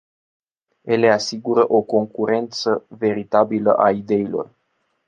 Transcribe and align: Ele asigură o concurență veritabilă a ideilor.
Ele 0.83 1.11
asigură 1.11 1.71
o 1.73 1.81
concurență 1.81 2.85
veritabilă 2.89 3.71
a 3.73 3.91
ideilor. 3.91 4.49